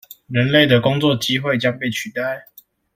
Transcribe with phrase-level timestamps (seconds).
[0.27, 2.47] 人類的工作機會將被取代？